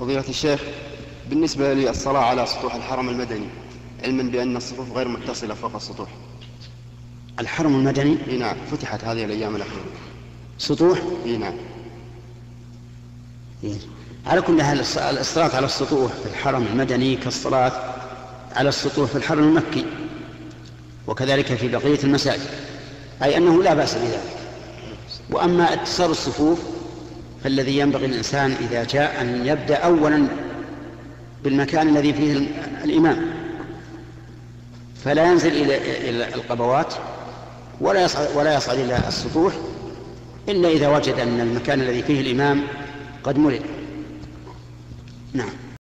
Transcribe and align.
فضيلة 0.00 0.24
الشيخ 0.28 0.60
بالنسبة 1.30 1.74
للصلاة 1.74 2.20
على 2.20 2.46
سطوح 2.46 2.74
الحرم 2.74 3.08
المدني 3.08 3.46
علما 4.04 4.22
بأن 4.22 4.56
الصفوف 4.56 4.92
غير 4.92 5.08
متصلة 5.08 5.54
فوق 5.54 5.74
السطوح. 5.74 6.08
الحرم 7.40 7.74
المدني؟ 7.74 8.18
إي 8.28 8.36
نعم 8.36 8.56
فتحت 8.70 9.04
هذه 9.04 9.24
الأيام 9.24 9.56
الأخيرة. 9.56 9.84
سطوح؟ 10.58 10.98
إي 11.26 11.36
نعم. 11.36 11.54
إيه. 13.64 13.76
على 14.26 14.40
كل 14.42 14.62
حال 14.62 14.80
الصلاة 15.18 15.56
على 15.56 15.66
السطوح 15.66 16.12
في 16.12 16.26
الحرم 16.26 16.66
المدني 16.72 17.16
كالصلاة 17.16 17.72
على 18.56 18.68
السطوح 18.68 19.10
في 19.10 19.16
الحرم 19.16 19.38
المكي 19.38 19.86
وكذلك 21.06 21.54
في 21.54 21.68
بقية 21.68 21.98
المساجد. 22.04 22.50
أي 23.22 23.36
أنه 23.36 23.62
لا 23.62 23.74
بأس 23.74 23.94
بذلك. 23.94 24.36
وأما 25.30 25.72
اتصال 25.74 26.10
الصفوف 26.10 26.60
فالذي 27.44 27.78
ينبغي 27.78 28.06
الإنسان 28.06 28.50
إذا 28.60 28.84
جاء 28.84 29.20
أن 29.20 29.46
يبدأ 29.46 29.76
أولا 29.76 30.26
بالمكان 31.44 31.88
الذي 31.88 32.12
فيه 32.12 32.46
الإمام. 32.84 33.30
فلا 35.04 35.30
ينزل 35.30 35.52
إلى 35.52 36.34
القبوات 36.34 36.94
ولا 37.80 38.04
يصعد 38.04 38.28
ولا 38.36 38.56
يصعد 38.56 38.78
إلى 38.78 38.98
السطوح 39.08 39.54
إلا 40.48 40.68
إذا 40.68 40.88
وجد 40.88 41.14
أن 41.14 41.40
المكان 41.40 41.80
الذي 41.80 42.02
فيه 42.02 42.20
الإمام 42.20 42.62
قد 43.24 43.38
ملئ. 43.38 43.60
نعم. 45.32 45.50